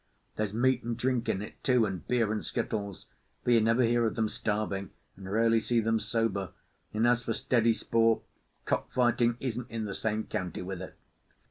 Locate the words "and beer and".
1.85-2.43